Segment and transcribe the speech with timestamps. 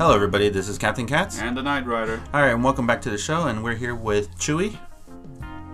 [0.00, 0.48] Hello, everybody.
[0.48, 1.42] This is Captain Katz.
[1.42, 2.22] And the Knight Rider.
[2.32, 3.48] All right, and welcome back to the show.
[3.48, 4.74] And we're here with Chewy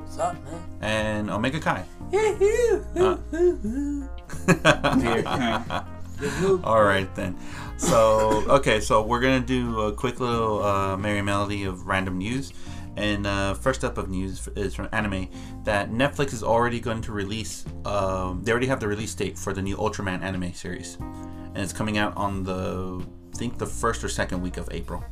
[0.01, 0.65] What's up, man?
[0.81, 1.85] and Omega Kai.
[6.65, 7.39] All right then.
[7.77, 12.53] So okay, so we're gonna do a quick little uh, merry melody of random news.
[12.97, 15.29] And uh, first up of news is from anime
[15.63, 17.65] that Netflix is already going to release.
[17.85, 21.73] Um, they already have the release date for the new Ultraman anime series, and it's
[21.73, 25.05] coming out on the I think the first or second week of April.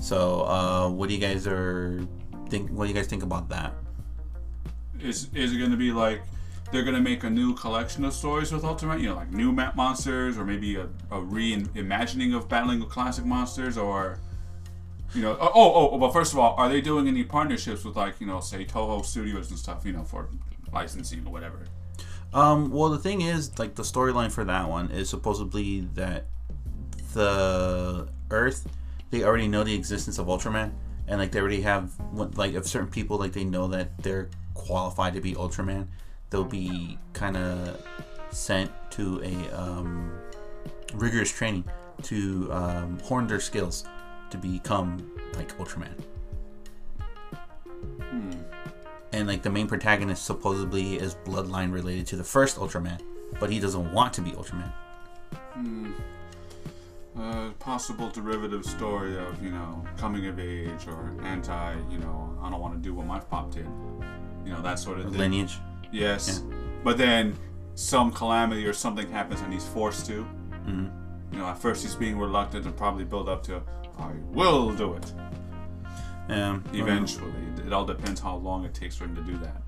[0.00, 2.06] So, uh, what do you guys are
[2.48, 2.70] think?
[2.70, 3.72] What do you guys think about that?
[5.00, 6.22] Is is it going to be like
[6.72, 9.00] they're going to make a new collection of stories with Ultraman?
[9.00, 13.24] You know, like new map monsters, or maybe a, a reimagining of battling with classic
[13.24, 14.18] monsters, or
[15.14, 17.96] you know, oh, oh, oh, but first of all, are they doing any partnerships with
[17.96, 19.84] like you know, say Toho Studios and stuff?
[19.84, 20.28] You know, for
[20.72, 21.60] licensing or whatever.
[22.34, 26.26] Um, well, the thing is, like, the storyline for that one is supposedly that
[27.12, 28.66] the Earth,
[29.10, 30.72] they already know the existence of Ultraman,
[31.08, 35.14] and like they already have, like, if certain people like they know that they're qualified
[35.14, 35.86] to be Ultraman,
[36.30, 37.84] they'll be kind of
[38.30, 40.12] sent to a um,
[40.94, 41.64] rigorous training
[42.02, 43.84] to um, hone their skills
[44.30, 45.94] to become like Ultraman.
[49.12, 53.00] And like the main protagonist supposedly is bloodline related to the first Ultraman,
[53.38, 54.72] but he doesn't want to be Ultraman.
[57.18, 62.48] Uh, possible derivative story of you know coming of age or anti you know I
[62.48, 63.66] don't want to do what my pop did,
[64.46, 65.18] you know that sort of thing.
[65.18, 65.58] Lineage.
[65.92, 66.42] Yes,
[66.82, 67.36] but then
[67.74, 70.26] some calamity or something happens and he's forced to.
[70.66, 70.90] Mhm.
[71.32, 73.60] You know, at first he's being reluctant and probably build up to
[73.98, 75.12] I will do it
[76.30, 77.30] Um, eventually.
[77.66, 79.62] It all depends how long it takes for him to do that.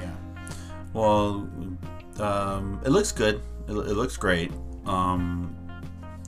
[0.00, 0.14] Yeah.
[0.94, 1.46] Well,
[2.20, 3.42] um, it looks good.
[3.68, 4.50] It, it looks great.
[4.86, 5.54] Um,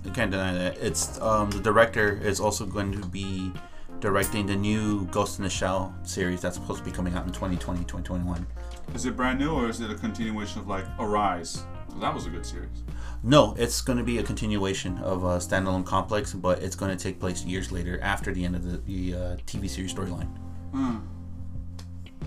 [0.06, 0.78] I can't deny that.
[0.78, 3.52] It's um, the director is also going to be
[4.00, 7.33] directing the new Ghost in the Shell series that's supposed to be coming out in
[7.33, 8.46] 2020, 2021.
[8.95, 11.62] Is it brand new or is it a continuation of like Arise?
[12.00, 12.84] that was a good series.
[13.24, 17.02] No, it's going to be a continuation of a standalone complex, but it's going to
[17.02, 20.28] take place years later after the end of the, the uh, TV series storyline.
[20.70, 20.98] Hmm.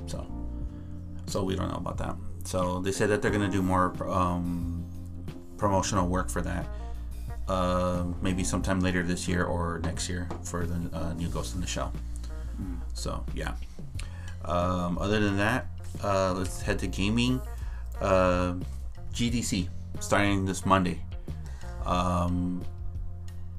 [0.08, 0.28] So,
[1.28, 2.16] so we don't know about that.
[2.44, 4.86] So they said that they're gonna do more um,
[5.58, 6.68] promotional work for that.
[7.52, 11.60] Uh, maybe sometime later this year or next year for the uh, new Ghost in
[11.60, 11.92] the Shell.
[12.94, 13.56] So yeah.
[14.46, 15.68] Um, other than that,
[16.02, 17.42] uh, let's head to gaming.
[18.00, 18.54] Uh,
[19.14, 19.68] GDC
[20.00, 21.02] starting this Monday.
[21.86, 22.64] Um,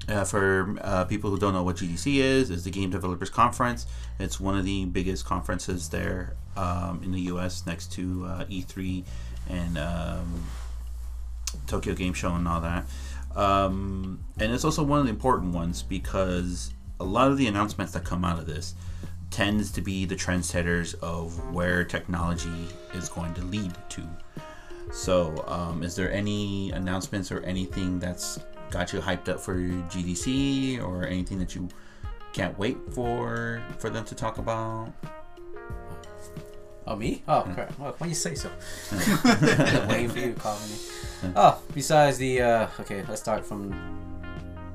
[0.09, 3.85] uh, for uh, people who don't know what GDC is, is the Game Developers Conference.
[4.17, 7.67] It's one of the biggest conferences there um, in the U.S.
[7.67, 9.03] next to uh, E3
[9.49, 10.43] and um,
[11.67, 12.85] Tokyo Game Show and all that.
[13.35, 17.93] Um, and it's also one of the important ones because a lot of the announcements
[17.93, 18.75] that come out of this
[19.31, 24.07] tends to be the trendsetters of where technology is going to lead to.
[24.91, 28.39] So, um, is there any announcements or anything that's
[28.69, 31.67] got you hyped up for GDC or anything that you
[32.33, 34.93] can't wait for for them to talk about?
[36.85, 37.23] Oh, me?
[37.27, 37.77] Oh, crap.
[37.79, 38.49] Well, why you say so?
[39.89, 41.33] Waiting for you to call me.
[41.35, 43.73] Oh, besides the, uh, okay, let's start from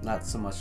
[0.02, 0.56] not so much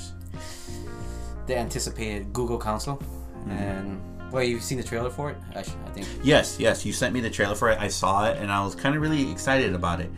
[1.45, 3.01] the anticipated Google console.
[3.47, 5.37] And, well, you've seen the trailer for it?
[5.55, 6.05] I, I think.
[6.21, 7.79] Yes, yes, you sent me the trailer for it.
[7.79, 10.11] I saw it and I was kind of really excited about it.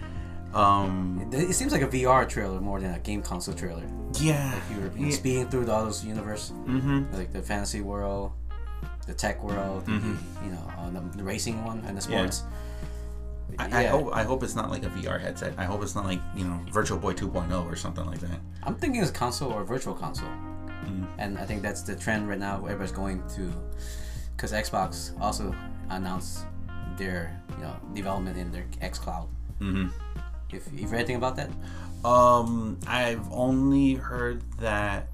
[0.54, 3.84] Um, It seems like a VR trailer more than a game console trailer.
[4.20, 5.12] yeah, You were yeah.
[5.12, 7.14] speeding through all those universe, mm-hmm.
[7.16, 8.32] like the fantasy world,
[9.10, 10.18] the tech world, Mhm.
[10.46, 12.18] you know, uh, the, the racing one, and the Yeah.
[12.30, 12.44] sports.
[13.58, 15.54] I, I hope I hope it's not like a VR headset.
[15.58, 18.40] I hope it's not like you know Virtual Boy 2.0 or something like that.
[18.64, 20.30] I'm thinking it's console or virtual console,
[20.86, 21.08] Mm.
[21.18, 22.56] and I think that's the trend right now.
[22.66, 23.52] Everybody's going to,
[24.36, 25.54] because Xbox also
[25.90, 26.46] announced
[26.98, 29.28] their you know development in their X Cloud.
[29.60, 29.88] Mm-hmm.
[30.52, 31.50] If you've read anything about that,
[32.06, 35.08] Um, I've only heard that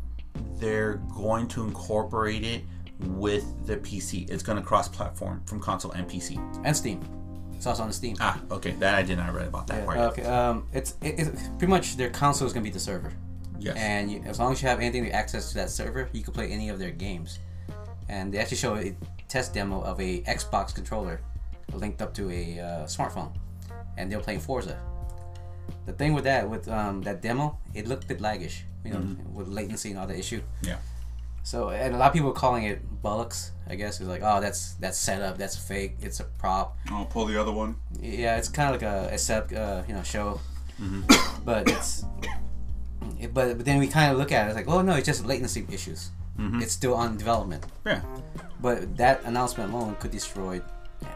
[0.60, 2.62] they're going to incorporate it
[3.00, 4.30] with the PC.
[4.30, 6.38] It's going to cross-platform from console and PC.
[6.66, 7.02] and Steam,
[7.54, 8.16] it's also on Steam.
[8.20, 9.98] Ah, okay, that I did not read about that Yeah, part.
[9.98, 13.12] okay, um, it's it, it's pretty much their console is gonna be the server,
[13.60, 13.76] yes.
[13.78, 16.34] and you, as long as you have anything to access to that server, you can
[16.34, 17.40] play any of their games.
[18.08, 18.96] And they actually show a
[19.28, 21.20] test demo of a Xbox controller
[21.74, 23.32] linked up to a uh, smartphone,
[23.98, 24.80] and they're playing Forza.
[25.88, 29.04] The thing with that, with um, that demo, it looked a bit laggish, you know,
[29.34, 30.42] with latency and all the issue.
[30.62, 30.78] yeah.
[31.46, 33.52] So, and a lot of people are calling it bollocks.
[33.70, 36.76] I guess it's like, oh, that's that's set up, that's fake, it's a prop.
[36.90, 37.76] I'll pull the other one.
[38.02, 40.40] Yeah, it's kind of like a, a set, uh, you know, show,
[41.46, 42.04] but it's
[43.20, 45.06] It- but, but then we kind of look at it it's like, oh no, it's
[45.06, 46.10] just latency issues.
[46.62, 47.64] It's still on development.
[47.86, 48.02] Yeah.
[48.62, 50.62] But that announcement alone could destroy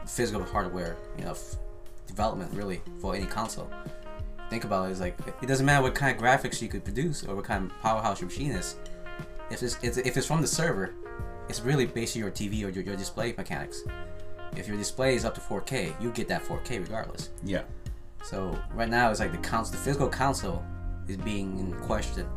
[0.06, 1.56] physical hardware, you know, f-
[2.08, 3.70] development really for any console.
[4.50, 7.24] Think about it, it's like it doesn't matter what kind of graphics you could produce
[7.26, 8.76] or what kind of powerhouse your machine is.
[9.52, 10.94] If it's, if it's from the server,
[11.48, 13.84] it's really based on your TV or your, your display mechanics.
[14.56, 17.30] If your display is up to 4K, you get that 4K regardless.
[17.44, 17.64] Yeah.
[18.24, 20.64] So right now it's like the console, the physical console
[21.08, 22.28] is being in question.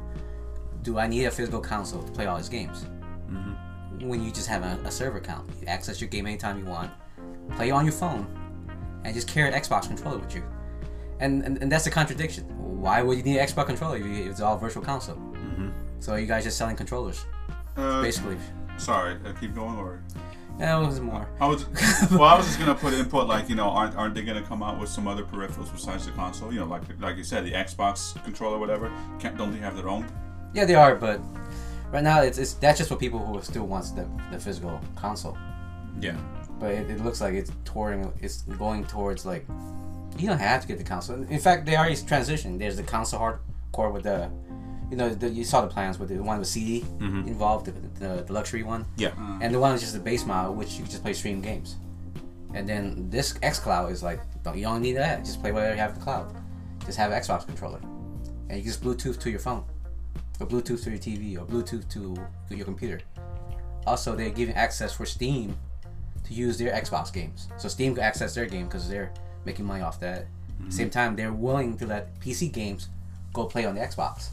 [0.83, 2.87] Do I need a physical console to play all these games?
[3.31, 4.09] Mm-hmm.
[4.09, 6.91] When you just have a, a server account, you access your game anytime you want,
[7.57, 8.27] play on your phone,
[9.05, 10.43] and just carry an Xbox controller with you.
[11.21, 12.45] And, and, and that's the contradiction.
[12.81, 15.17] Why would you need an Xbox controller if it's all virtual console?
[16.03, 17.25] So you guys just selling controllers,
[17.77, 18.37] Uh, basically.
[18.77, 20.01] Sorry, uh, keep going or.
[20.59, 21.27] That was more.
[21.41, 21.65] I was
[22.11, 22.25] well.
[22.25, 24.79] I was just gonna put input like you know, aren't aren't they gonna come out
[24.81, 26.53] with some other peripherals besides the console?
[26.53, 28.91] You know, like like you said, the Xbox controller, whatever.
[29.21, 30.05] Can't don't they have their own?
[30.55, 31.21] Yeah, they are, but
[31.93, 35.39] right now it's, it's that's just for people who still wants the, the physical console.
[36.01, 36.17] Yeah.
[36.59, 39.45] but it, it looks like it's touring it's going towards like
[40.19, 43.21] you don't have to get the console in fact they already transitioned there's the console
[43.21, 44.31] hardcore with the
[44.93, 47.27] you know the, you saw the plans with the one with cd mm-hmm.
[47.27, 48.85] involved the, the, the luxury one.
[48.97, 49.11] Yeah.
[49.11, 49.39] Mm.
[49.43, 51.77] and the one is just the base model which you can just play stream games.
[52.55, 55.25] And then this xcloud is like don't you don't need that.
[55.25, 56.37] Just play whatever you have in the cloud.
[56.85, 57.81] Just have an xbox controller.
[58.49, 59.65] And you can just bluetooth to your phone.
[60.39, 62.15] Or bluetooth to your tv or bluetooth to,
[62.49, 63.01] to your computer.
[63.87, 65.57] Also they're giving access for steam
[66.25, 67.49] to use their Xbox games.
[67.57, 69.13] So Steam can access their game because they're
[69.45, 70.27] making money off that.
[70.61, 70.71] Mm-hmm.
[70.71, 72.89] Same time, they're willing to let PC games
[73.33, 74.29] go play on the Xbox.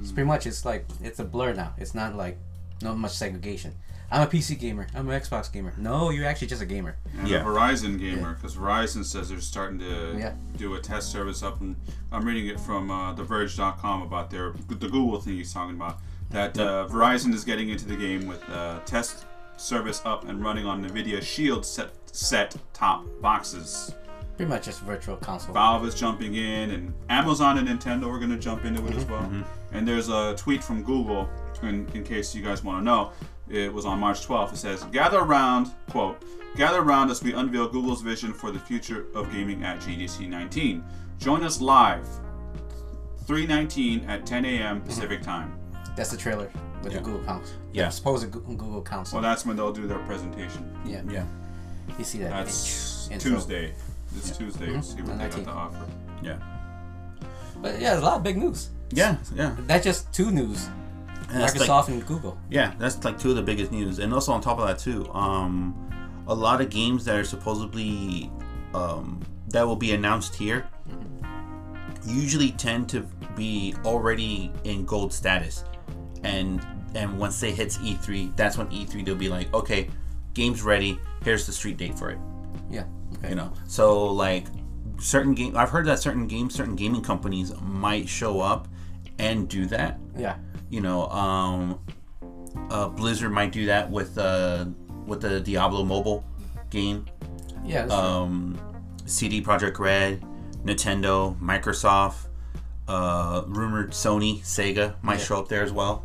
[0.00, 1.74] It's pretty much it's like it's a blur now.
[1.78, 2.38] It's not like
[2.82, 3.74] not much segregation.
[4.10, 4.86] I'm a PC gamer.
[4.94, 5.74] I'm an Xbox gamer.
[5.76, 6.96] No, you're actually just a gamer.
[7.18, 7.42] And Yeah.
[7.42, 10.32] a Verizon gamer, because Verizon says they're starting to Yeah.
[10.56, 11.76] do a test service up, and
[12.10, 15.98] I'm reading it from uh, TheVerge.com about their the Google thing he's talking about.
[16.30, 19.26] That uh, Verizon is getting into the game with uh, test
[19.58, 23.94] service up and running on NVIDIA Shield set set top boxes.
[24.38, 25.52] Pretty much just virtual console.
[25.52, 29.02] Valve is jumping in, and Amazon and Nintendo are going to jump into it as
[29.02, 29.12] mm-hmm.
[29.12, 29.22] well.
[29.22, 29.76] Mm-hmm.
[29.76, 31.28] And there's a tweet from Google,
[31.60, 33.10] in, in case you guys want to know.
[33.48, 34.52] It was on March 12th.
[34.52, 36.22] It says, "Gather around, quote,
[36.56, 40.84] gather around as we unveil Google's vision for the future of gaming at GDC 19.
[41.18, 42.06] Join us live,
[43.26, 44.76] 3:19 at 10 a.m.
[44.76, 44.86] Mm-hmm.
[44.86, 45.58] Pacific time.
[45.96, 46.48] That's the trailer
[46.84, 47.00] with Yeah.
[47.00, 47.56] the Google console.
[47.72, 47.86] Yeah.
[47.86, 49.20] The supposed Gu- Google console.
[49.20, 50.78] Well, that's when they'll do their presentation.
[50.86, 51.02] yeah.
[51.10, 51.26] Yeah.
[51.98, 52.30] You see that?
[52.30, 53.32] That's intro.
[53.32, 53.74] Tuesday.
[54.14, 54.66] This Tuesday.
[54.68, 54.84] Mhm.
[54.84, 55.86] See what they got to offer.
[56.22, 56.36] Yeah.
[57.60, 58.70] But yeah, there's a lot of big news.
[58.90, 59.16] Yeah.
[59.34, 59.54] Yeah.
[59.66, 60.68] That's just two news.
[61.30, 62.38] And that's like- Microsoft and Google.
[62.50, 65.06] Yeah, that's like two of the biggest news, and also on top of that too,
[65.12, 65.74] um,
[66.26, 68.30] a lot of games that are supposedly
[68.74, 70.66] um, that will be announced here
[72.06, 73.00] usually tend to
[73.36, 75.64] be already in gold status,
[76.24, 76.64] and
[76.94, 79.88] and once they hits E3, that's when E3 they'll be like, okay,
[80.34, 80.98] game's ready.
[81.22, 82.18] Here's the street date for it.
[82.70, 82.84] Yeah.
[83.18, 83.30] Okay.
[83.30, 84.46] You know, so like
[84.98, 88.68] certain game, I've heard that certain games, certain gaming companies might show up
[89.18, 90.36] and do that Yeah.
[90.70, 91.80] you know um
[92.70, 94.64] uh blizzard might do that with uh
[95.06, 96.24] with the diablo mobile
[96.70, 97.04] game
[97.64, 97.86] Yeah.
[97.86, 98.56] Um
[99.06, 100.22] CD Projekt Red
[100.64, 102.28] nintendo microsoft
[102.86, 105.24] uh rumored sony sega might Yeah.
[105.24, 106.04] show up there as well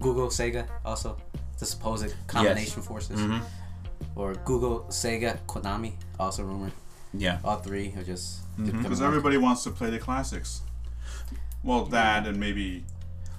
[0.00, 1.16] Google, Sega, also
[1.58, 3.42] the supposed combination forces, Mhm.
[4.16, 6.72] or Google, Sega, Konami, also rumored.
[7.12, 10.62] yeah All three are just Because everybody wants to play the classics.
[11.62, 12.84] Well, that and maybe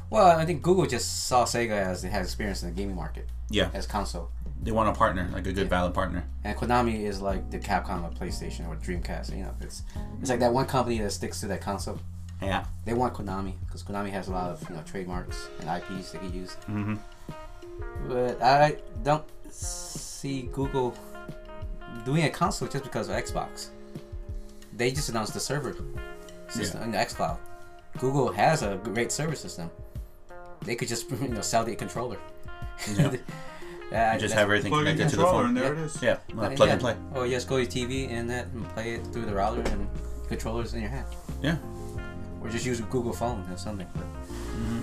[0.10, 3.28] Well, I think Google just saw Sega as it has experience in the gaming market
[3.50, 4.32] yeah as console,
[4.64, 8.04] they want a partner like a good valid partner and Konami is like the Capcom
[8.06, 9.30] of PlayStation or Dreamcast.
[9.38, 9.84] You know, it's
[10.20, 12.00] it's like that one company that sticks to that console.
[12.42, 16.12] yeah They want Konami because Konami has a lot of you know trademarks and IPs
[16.12, 16.56] they can use.
[16.68, 16.96] mm-hmm.
[18.08, 20.96] But I don't see Google
[22.04, 23.70] doing a console just because of Xbox.
[24.76, 25.76] They just announced the server
[26.50, 27.38] system in the xCloud.
[27.98, 29.70] Google has a great server system.
[30.62, 32.18] They could just you know sell the controller.
[32.98, 33.16] Yeah.
[33.92, 35.80] Yeah, just have everything plug connected to the phone and there Yeah.
[35.82, 36.02] it is.
[36.02, 36.74] yeah I uh, plug yeah.
[36.74, 39.26] and play Oh, you just go to your TV and that and play it through
[39.28, 39.88] the router and
[40.28, 41.06] controllers in your hand.
[41.44, 41.58] yeah
[42.42, 43.86] Or just use a Google phone or something.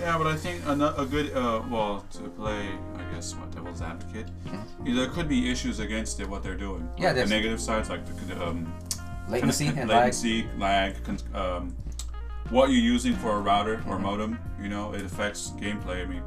[0.02, 3.80] Yeah, but I think a, a good, uh, well, to play, I guess, what devil's
[3.82, 4.26] advocate,
[4.84, 6.28] yeah, there could be issues against it.
[6.28, 6.82] What they're doing.
[6.82, 7.02] Mm-hmm.
[7.02, 8.74] Yeah, Like the negative sides, like the um,
[9.28, 9.88] latency and lag.
[9.88, 11.76] latency, lag, con- um,
[12.50, 14.02] what you're using for a router or Mm-hmm.
[14.02, 14.38] modem.
[14.60, 16.02] You know, it affects gameplay.
[16.02, 16.22] I mean,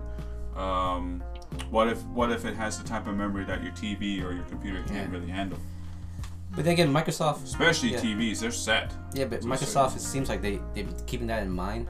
[0.55, 1.21] um,
[1.69, 4.45] what if what if it has the type of memory that your TV or your
[4.45, 5.17] computer can't Yeah.
[5.19, 5.59] really handle?
[6.55, 7.99] But then again, Microsoft Especially Yeah.
[7.99, 8.93] TVs, they're set.
[9.13, 11.89] Yeah, but Microsoft, it seems like they they're keeping that in mind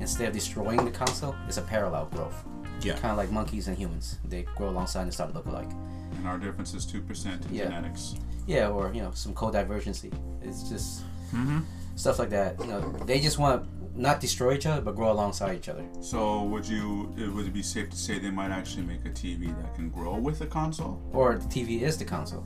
[0.00, 2.44] instead of destroying the console, it's a parallel growth.
[2.80, 2.94] Yeah.
[2.94, 4.18] Kind of like monkeys and humans.
[4.24, 5.70] They grow alongside and start to look alike.
[6.16, 7.64] And our difference is 2% in Yeah.
[7.64, 8.14] genetics.
[8.46, 10.10] Yeah, or you know, some co-divergency.
[10.42, 11.60] It's just Mm-hmm.
[11.96, 12.60] stuff like that.
[12.60, 13.68] You know, they just want to
[14.00, 15.84] not destroy each other, but grow alongside each other.
[16.00, 19.46] So would you would it be safe to say they might actually make a TV
[19.62, 21.00] that can grow with the console?
[21.12, 22.44] Or the TV is the console.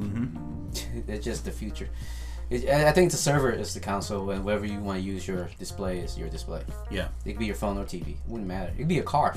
[0.00, 1.04] Mm-hmm.
[1.08, 1.88] it's just the future.
[2.50, 5.26] It, I I think the server is the console, and wherever you want to use
[5.28, 6.62] your display is your display.
[6.90, 7.08] Yeah.
[7.24, 8.08] It could be your phone or TV.
[8.10, 8.72] It wouldn't matter.
[8.72, 9.34] It could be a car,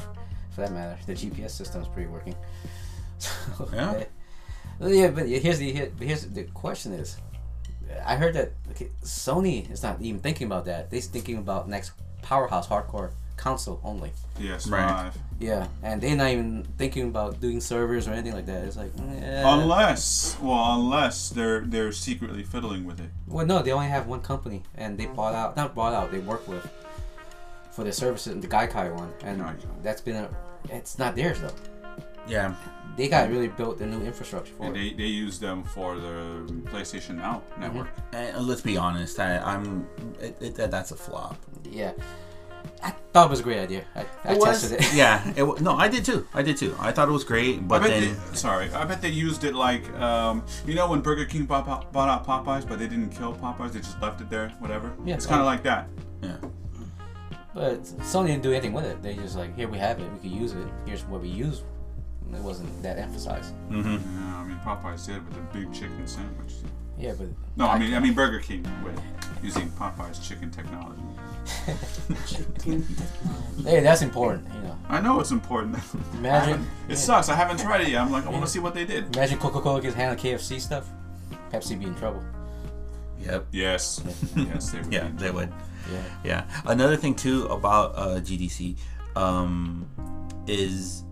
[0.52, 0.98] for that matter.
[1.06, 2.36] The GPS system is pretty working.
[3.20, 4.04] So, Yeah.
[4.80, 7.18] Yeah, yeah, but here's the here- here's the question is,
[8.04, 10.90] I heard that okay, Sony is not even thinking about that.
[10.90, 11.92] They're thinking about next
[12.24, 14.12] powerhouse hardcore console only.
[14.40, 14.72] PS5.
[14.72, 15.12] Right.
[15.40, 18.64] Yeah, and they're not even thinking about doing servers or anything like that.
[18.64, 19.44] It's like, eh.
[19.46, 23.10] Unless, well, unless they're they're secretly fiddling with it.
[23.28, 26.20] Well, no, they only have one company, and they bought out, not bought out, they
[26.20, 26.64] work with
[27.72, 29.84] for their services, in the Gaikai one, and Gaikai.
[29.84, 30.30] that's been a,
[30.70, 31.56] it's not theirs though.
[32.28, 32.54] Yeah.
[32.98, 34.80] They got really built a new infrastructure for And it.
[34.98, 37.88] they, they use them for the PlayStation Now network.
[38.12, 39.18] And uh, let's be honest.
[39.18, 39.88] I, I'm.
[40.20, 41.38] It, it, that's a flop.
[41.64, 41.94] Yeah,
[42.84, 43.84] I thought it was a great idea.
[43.96, 44.94] I, I tested it.
[44.94, 45.32] yeah.
[45.36, 46.28] It, wa- no, I did too.
[46.34, 46.76] I did too.
[46.80, 49.90] I thought it was great, but then they, sorry, I bet they used it like
[50.00, 53.74] um, you know when Burger King bought, bought out Popeyes, but they didn't kill Popeyes;
[53.74, 54.94] they just left it there, whatever.
[55.06, 55.16] Yeah.
[55.16, 55.88] it's kind of like that.
[56.22, 56.38] yeah.
[57.54, 59.02] But Sony didn't do anything with it.
[59.04, 60.68] They just like, here we have it, we could use it.
[60.86, 61.64] Here's what we use.
[62.26, 63.54] And it wasn't that emphasized.
[63.70, 63.90] Mm-hmm.
[64.20, 66.54] Yeah, I mean Popeyes did with the big chicken sandwich.
[66.98, 67.28] Yeah, but
[67.58, 68.98] No, I mean I mean Burger King with
[69.44, 71.02] using Popeyes chicken technology.
[73.66, 74.48] hey, that's important.
[74.54, 75.76] You know, I know it's important.
[76.14, 77.30] I Imagine- haven't- it sucks.
[77.30, 78.02] I haven't tried it yet.
[78.02, 79.16] I'm like I want to see what they did.
[79.16, 80.88] imagine Coca-Cola gets handled KFC stuff.
[81.52, 82.24] Pepsi be in trouble.
[83.20, 83.48] Yep.
[83.52, 84.02] Yes,
[84.36, 84.94] yes, they would.
[84.94, 85.18] Yeah, be.
[85.18, 85.54] they would.
[85.92, 86.04] Yeah.
[86.24, 86.62] Yeah.
[86.66, 88.78] Another thing too about uh, GDC
[89.16, 89.88] um,
[90.48, 91.04] is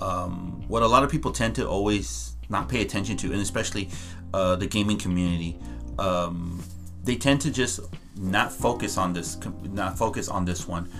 [0.00, 3.88] um, what a lot of people tend to always not pay attention to, and especially
[4.34, 5.58] uh, the gaming community.
[5.98, 6.62] Um,
[7.04, 7.80] they tend to just
[8.18, 10.90] not focus on this, not focus on this one,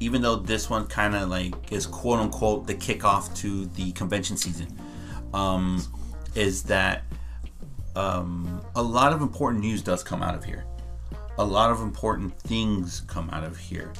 [0.00, 4.36] even though this one kind of like is quote unquote the kickoff to the convention
[4.36, 4.68] season.
[5.34, 5.82] Um,
[6.34, 7.04] is that
[7.96, 10.64] um, a lot of important news does come out of here
[11.38, 13.92] a lot of important things come out of here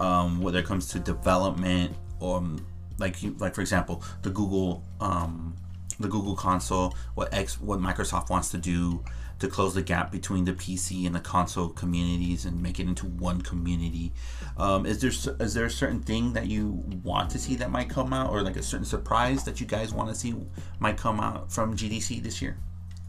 [0.00, 2.64] um, whether it comes to development or um,
[2.98, 5.56] like like for example the google um,
[5.98, 9.02] the google console what x what microsoft wants to do
[9.44, 13.06] to close the gap between the pc and the console communities and make it into
[13.06, 14.12] one community
[14.56, 15.10] um, is there
[15.46, 18.42] is there a certain thing that you want to see that might come out or
[18.42, 20.34] like a certain surprise that you guys want to see
[20.78, 22.56] might come out from gdc this year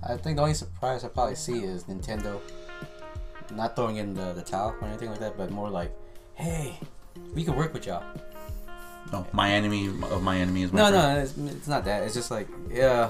[0.07, 2.39] I think the only surprise I probably see is Nintendo
[3.51, 5.91] not throwing in the, the towel or anything like that, but more like,
[6.35, 6.77] hey,
[7.33, 8.03] we can work with y'all.
[9.11, 11.17] no my enemy of my enemy is my No, friend.
[11.17, 12.03] no, it's, it's not that.
[12.03, 13.09] It's just like, yeah,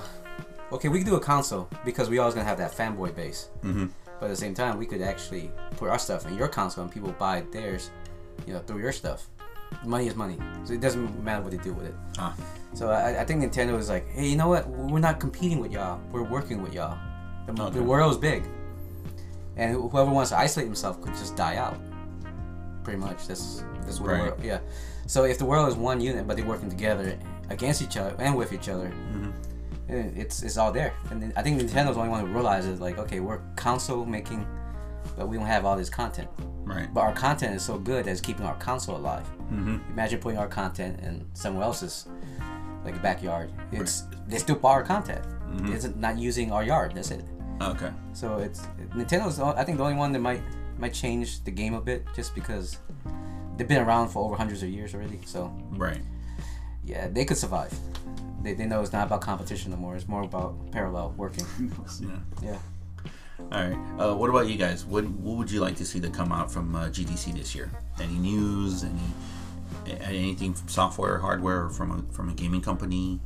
[0.71, 3.49] okay, we could do a console because we always gonna have that fanboy base.
[3.63, 3.89] Mhm.
[4.19, 6.91] But at the same time, we could actually put our stuff in your console and
[6.93, 7.89] people buy theirs,
[8.47, 9.27] you know, through your stuff.
[9.83, 11.95] Money is money, so it doesn't matter what they do with it.
[12.17, 12.33] Ah.
[12.73, 14.67] So I, I think Nintendo is like, hey, you know what?
[14.69, 15.99] We're not competing with y'all.
[16.11, 16.97] We're working with y'all.
[17.47, 17.77] The, Okay.
[17.79, 18.43] the world is big,
[19.57, 21.77] and wh- whoever wants to isolate himself could just die out.
[22.83, 23.27] Pretty much.
[23.27, 24.07] That's that's what.
[24.07, 24.21] the Right.
[24.23, 24.59] world- yeah.
[25.07, 27.17] So if the world is one unit, but they're working together
[27.49, 29.31] against each other and with each other, Mm-hmm.
[29.89, 30.93] Eh, it's it's all there.
[31.11, 34.45] And I think Nintendo's the only one who realizes like, okay, we're console making,
[35.17, 36.29] but we don't have all this content.
[36.63, 36.91] Right.
[36.93, 39.27] But our content is so good that it's keeping our console alive.
[39.51, 39.77] Mm-hmm.
[39.91, 42.07] Imagine putting our content in someone else's
[42.83, 43.51] like backyard.
[43.71, 45.23] It's they still our content.
[45.23, 45.73] Mm-hmm.
[45.73, 46.93] It's not using our yard.
[46.95, 47.23] That's it.
[47.61, 47.91] Okay.
[48.13, 49.39] So it's Nintendo's.
[49.39, 50.41] I think the only one that might
[50.77, 52.77] might change the game a bit, just because
[53.57, 55.19] they've been around for over hundreds of years already.
[55.25, 56.01] So Right.
[56.83, 57.73] yeah, they could survive.
[58.45, 59.95] They, they know it's not about competition no more.
[59.95, 61.45] It's more about parallel working.
[61.99, 62.19] Yeah.
[62.43, 62.57] Yeah.
[63.39, 63.77] All right.
[63.99, 64.85] Uh, what about you guys?
[64.85, 67.71] What What would you like to see that come out from uh, GDC this year?
[67.99, 68.83] Any news?
[68.83, 73.19] Any anything from software, hardware, or from a from a gaming company?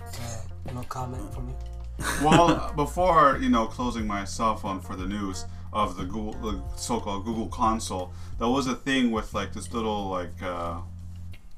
[0.00, 1.54] Uh, no comment from me.
[2.24, 6.62] well, before you know, closing my cell phone for the news of the Google, the
[6.76, 10.80] so-called Google console, there was a thing with like this little like uh,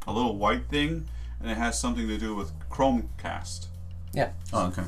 [0.06, 1.08] a little white thing,
[1.40, 3.66] and it has something to do with Chromecast.
[4.12, 4.30] Yeah.
[4.52, 4.84] Oh, okay.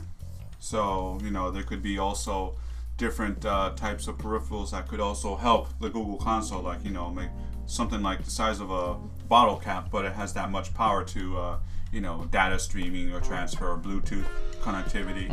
[0.59, 2.57] So you know, there could be also
[2.97, 7.11] different uh, types of peripherals that could also help the Google console, like you know,
[7.11, 7.29] make
[7.67, 8.95] something like the size of a
[9.29, 11.59] bottle cap, but it has that much power to uh,
[11.93, 14.27] you know, data streaming or transfer or Bluetooth
[14.61, 15.31] connectivity.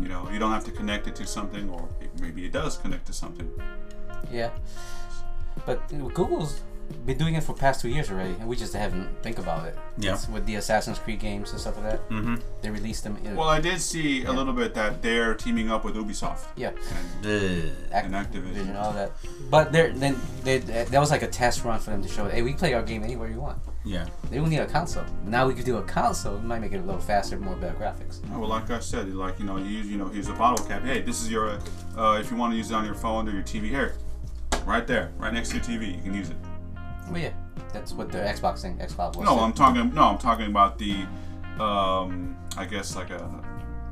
[0.00, 1.88] You know, you don't have to connect it to something, or
[2.20, 3.50] maybe it does connect to something.
[4.30, 4.50] Yeah,
[5.66, 6.62] but Google's
[7.06, 9.76] been doing it for past two years already, and we just haven't think about it.
[9.98, 10.14] Yeah.
[10.14, 12.08] It's with the Assassin's Creed games and stuff like that.
[12.10, 12.36] Mm-hmm.
[12.62, 13.18] They released them.
[13.24, 16.70] In, Well, I did see a little bit that they're teaming up with Ubisoft yeah,
[17.24, 18.52] and, Act- and Activision.
[18.52, 19.12] Vision, all that.
[19.50, 22.42] But they're, then they, that was like a test run for them to show, hey,
[22.42, 23.58] we play our game anywhere you want.
[23.84, 24.06] Yeah.
[24.30, 25.04] They don't need a console.
[25.24, 26.36] Now we could do a console.
[26.36, 28.20] It might make it a little faster, more better graphics.
[28.32, 30.64] Oh, well, like I said, like you know, you use, you know, here's a bottle
[30.66, 30.82] cap.
[30.82, 31.58] Hey, this is your,
[31.96, 33.94] uh, if you want to use it on your phone or your TV, here,
[34.66, 36.36] right there, right next to your TV, you can use it.
[37.10, 37.32] Well, yeah,
[37.72, 39.26] that's what the Xbox thing, Xbox was.
[39.26, 39.92] No, I'm talking.
[39.94, 41.06] No, I'm talking about the,
[41.58, 43.28] um, I guess like a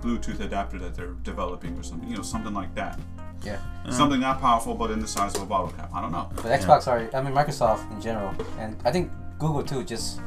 [0.01, 2.09] Bluetooth adapter that they're developing or something.
[2.09, 2.99] You know, something like that.
[3.45, 3.59] yeah.
[3.91, 5.91] Something that powerful, but in the size of a bottle cap.
[5.95, 6.29] I don't know.
[6.37, 9.83] But Xbox are, I mean, Microsoft in general, and I think Google too.
[9.85, 10.21] Just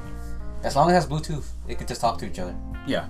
[0.64, 2.56] as long as it has Bluetooth, it could just talk to each other.
[2.88, 3.08] Yeah.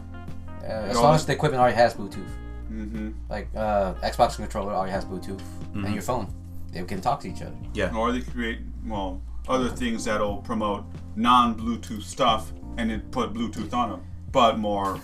[0.64, 2.30] Uh, as long as the equipment already has Bluetooth,
[2.72, 3.10] Mm-hmm.
[3.30, 5.42] like uh, Xbox controller already has Bluetooth,
[5.74, 6.34] and your phone,
[6.72, 7.56] they can talk to each other.
[7.74, 7.94] Yeah.
[7.96, 13.74] Or they could create well other things that'll promote non-Bluetooth stuff and then put Bluetooth
[13.74, 15.00] on them, but more.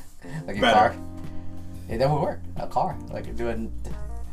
[0.45, 0.89] Like Better.
[0.89, 0.95] car.
[1.89, 2.41] Yeah, that would work.
[2.57, 3.71] A car, like doing.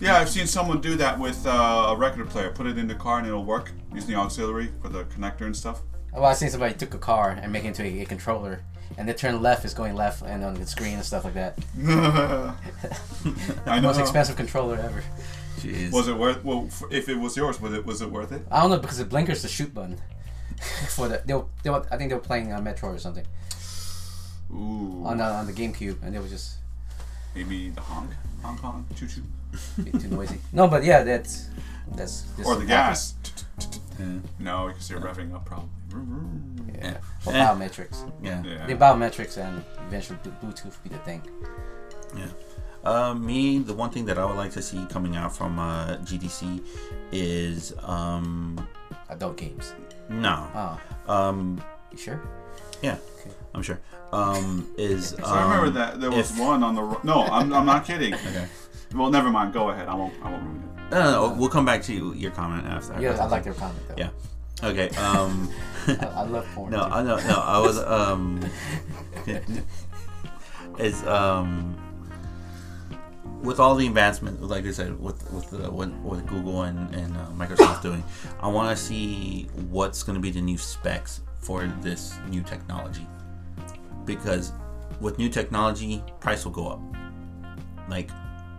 [0.00, 2.50] Yeah, I've seen someone do that with uh, a record player.
[2.50, 5.56] Put it in the car and it'll work using the auxiliary for the connector and
[5.56, 5.82] stuff.
[6.12, 8.62] Well, I seen somebody took a car and make it into a, a controller,
[8.98, 11.58] and the turn left is going left, and on the screen and stuff like that.
[13.66, 13.88] I know.
[13.88, 15.02] Most expensive controller ever.
[15.60, 15.92] Jeez.
[15.92, 16.44] Was it worth?
[16.44, 18.46] Well, f- if it was yours, was it was it worth it?
[18.50, 19.98] I don't know because it blinker's the shoot button.
[20.90, 23.26] For the they were, they were, I think they were playing uh, Metroid or something
[24.52, 25.02] Ooh.
[25.06, 26.56] on the on the GameCube, and it was just
[27.34, 28.10] Maybe the honk,
[28.42, 29.22] honk, honk, choo choo,
[29.98, 30.38] too noisy.
[30.52, 31.48] No, but yeah, that's
[31.96, 32.22] that's.
[32.36, 33.14] just or the gas.
[33.98, 34.06] Yeah.
[34.38, 35.68] No, because you're revving up probably.
[36.78, 36.86] Yeah.
[36.90, 36.96] Yeah.
[37.26, 37.46] Or Eh.
[37.46, 38.12] biometrics.
[38.22, 38.42] Yeah.
[38.42, 38.76] The Yeah.
[38.76, 41.22] biometrics and eventually Blu- Bluetooth be the thing.
[42.16, 42.26] Yeah.
[42.84, 45.96] Uh, me, the one thing that I would like to see coming out from uh,
[46.04, 46.62] GDC
[47.12, 48.66] is um,
[49.08, 49.74] Adult games.
[50.08, 52.20] no, Oh, um, you sure?
[52.82, 52.96] yeah,
[53.54, 53.80] I'm sure.
[54.12, 56.82] Um, is So I remember um, that there was if- one on the.
[56.82, 58.14] ro- No, I'm, I'm not kidding.
[58.28, 58.46] Okay.
[58.94, 59.52] Well, never mind.
[59.52, 59.88] Go ahead.
[59.88, 60.12] I won't.
[60.22, 60.90] I won't ruin it.
[60.92, 63.00] No, no, no, we'll come back to you, your comment after.
[63.00, 63.94] Yeah, I like their comment though.
[63.96, 64.10] Yeah.
[64.62, 64.90] Okay.
[64.98, 65.50] Um,
[65.88, 66.70] I, I love porn.
[66.70, 66.92] no, too.
[66.94, 67.34] I no, no.
[67.40, 68.40] I was um,
[70.78, 71.76] is um,
[73.44, 77.16] with all the advancement, like I said, with with the, what, what Google and and
[77.16, 78.02] uh, Microsoft doing,
[78.40, 83.06] I want to see what's going to be the new specs for this new technology,
[84.04, 84.52] because
[85.00, 86.80] with new technology, price will go up.
[87.88, 88.10] Like,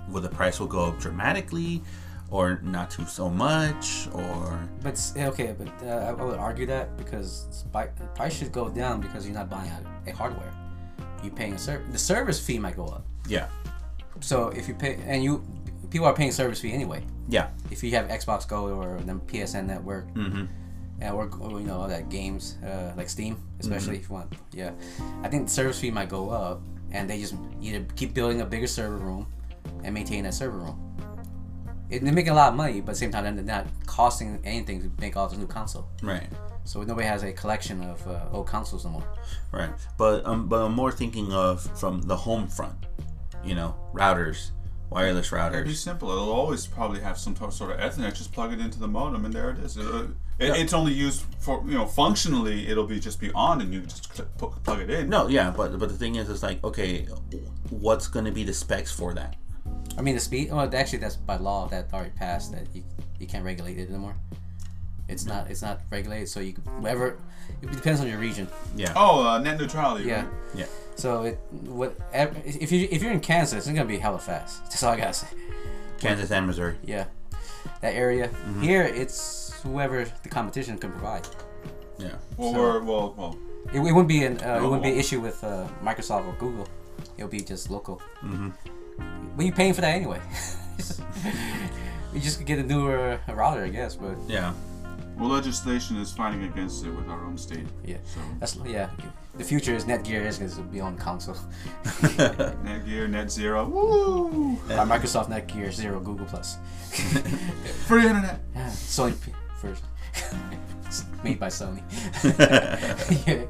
[0.09, 1.81] will the price will go up dramatically,
[2.29, 7.65] or not too so much, or But okay, but uh, I would argue that because
[8.13, 10.53] price should go down because you're not buying a, a hardware.
[11.23, 11.87] You're paying a service.
[11.91, 13.03] The service fee might go up.
[13.27, 13.47] yeah,
[14.21, 15.43] So if you pay, and you
[15.89, 17.03] people are paying service fee anyway.
[17.29, 20.45] yeah, If you have Xbox Go or the PSN network, mm-hmm.
[21.03, 24.33] or, or you know all that games uh, like Steam, especially if you want.
[24.51, 24.71] Yeah,
[25.23, 28.45] I think the service fee might go up, and they just either keep building a
[28.45, 29.27] bigger server room
[29.83, 30.81] and maintain that server room.
[31.89, 34.39] It, they're making a lot of money, but at the same time they're not costing
[34.43, 35.87] anything to make all this new console.
[36.01, 36.27] right.
[36.65, 39.03] So nobody has a collection of uh, old consoles anymore.
[39.51, 42.84] Right, but um, but I'm more thinking of from the home front,
[43.45, 44.51] you know, routers,
[44.89, 45.53] wireless routers.
[45.53, 46.09] It'd be simple.
[46.11, 48.13] It'll always probably have some to- sort of Ethernet.
[48.15, 49.77] Just plug it into the modem, and there it is.
[49.77, 50.03] It, uh,
[50.39, 52.67] it- It's only used for you know functionally.
[52.67, 55.09] It'll be just be on, and you just cl- pu- plug it in.
[55.09, 57.07] No, yeah, but but the thing is, it's like, okay,
[57.69, 59.35] what's going to be the specs for that?
[59.97, 60.51] I mean the speed.
[60.51, 62.83] Well, actually that's by law that already passed that you,
[63.19, 64.15] you can't regulate it anymore.
[65.07, 67.17] It's not it's not regulated, so you can, whatever.
[67.61, 68.47] It depends on your region.
[68.75, 70.05] Yeah, Oh, uh, net neutrality.
[70.05, 70.23] Yeah.
[70.23, 70.27] right?
[70.55, 74.63] yeah, So it what if you if you're in Kansas, it's gonna be hella fast.
[74.63, 75.27] That's all I gotta say.
[75.99, 76.75] Kansas and Missouri.
[76.83, 77.05] Yeah,
[77.81, 78.27] that area.
[78.29, 78.61] Mm-hmm.
[78.61, 81.27] Here, it's whoever the competition can provide.
[81.97, 83.37] Yeah, Well, So- we're well, well.
[83.73, 86.33] It, it wouldn't be an uh, it wouldn't be an issue with uh, Microsoft or
[86.39, 86.67] Google.
[87.17, 87.99] It'll be just local.
[88.23, 88.53] Mhm.
[89.33, 90.21] What are you paying for that anyway?
[92.13, 93.95] you just could get a newer router, I guess.
[93.95, 94.53] But yeah,
[95.17, 97.65] Well, legislation is fighting against it with our own state.
[97.85, 98.89] yeah, So that's yeah.
[99.37, 101.35] The future is Netgear is going to be on console.
[102.63, 104.55] Netgear, Net Zero, woo!
[104.67, 106.57] By Microsoft Netgear Zero Google Plus.
[107.87, 108.39] Free internet.
[108.53, 109.15] Yeah, Sony
[109.61, 109.83] first.
[111.23, 111.81] Made by Sony.
[113.27, 113.45] yeah.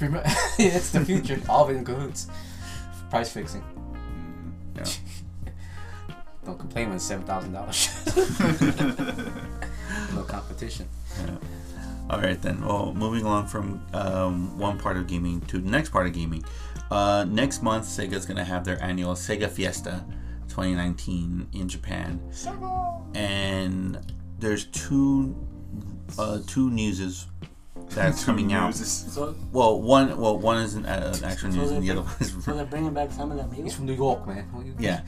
[0.00, 1.40] Yeah, it's the future.
[1.48, 2.28] All of it in cahoots.
[3.10, 3.62] Price fixing.
[4.76, 4.82] yeah.
[4.82, 6.46] Mm-hmm.
[6.46, 7.88] Don't complain when it's seven thousand dollars.
[10.14, 10.88] No competition.
[11.24, 11.36] Yeah.
[12.10, 12.64] All right then.
[12.64, 16.44] Well, moving along from um, one part of gaming to the next part of gaming.
[16.90, 20.04] Uh, next month, Sega's gonna have their annual Sega Fiesta
[20.48, 22.20] 2019 in Japan,
[23.14, 23.98] and
[24.38, 25.34] there's two
[26.18, 27.26] uh, two newses
[27.90, 28.74] that's coming out.
[28.74, 31.86] So, Well, one well one is an, uh, an actual so, news, they and the
[31.94, 34.26] bring, other one is so they're bringing back some of them He's from New York,
[34.26, 34.74] man.
[34.78, 35.02] yeah.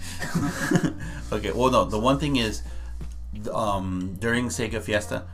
[1.32, 1.52] okay.
[1.52, 1.84] Well, no.
[1.84, 2.62] The one thing is,
[3.48, 5.24] um, during Sega Fiesta,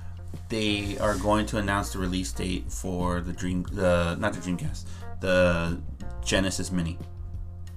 [0.49, 4.85] they are going to announce the release date for the Dream, the not the Dreamcast,
[5.20, 5.81] the
[6.25, 6.99] Genesis Mini,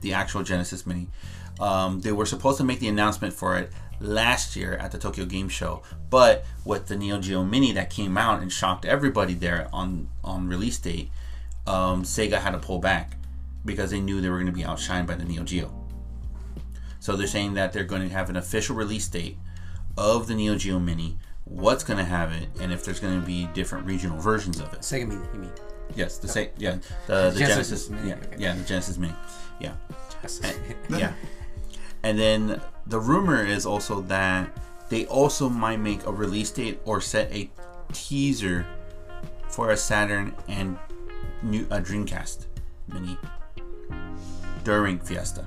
[0.01, 1.07] the actual Genesis Mini.
[1.59, 5.25] Um, they were supposed to make the announcement for it last year at the Tokyo
[5.25, 9.69] Game Show, but with the Neo Geo Mini that came out and shocked everybody there
[9.71, 11.09] on on release date,
[11.67, 13.17] um, Sega had to pull back
[13.65, 15.71] because they knew they were going to be outshined by the Neo Geo.
[16.99, 19.37] So they're saying that they're going to have an official release date
[19.97, 23.25] of the Neo Geo Mini, what's going to have it, and if there's going to
[23.25, 24.81] be different regional versions of it.
[24.81, 25.51] Sega Mini, you mean?
[25.95, 26.49] Yes, the same.
[26.57, 26.77] Yeah,
[27.07, 27.89] the, the Genesis Genesis.
[27.89, 28.35] Mini, yeah, okay.
[28.39, 29.13] yeah, the Genesis Mini.
[29.59, 29.73] Yeah,
[30.21, 30.41] That's-
[30.89, 31.13] yeah.
[32.03, 34.57] And then the rumor is also that
[34.89, 37.49] they also might make a release date or set a
[37.93, 38.65] teaser
[39.49, 40.77] for a Saturn and
[41.41, 42.45] new a Dreamcast
[42.91, 43.17] Mini
[44.63, 45.45] during Fiesta.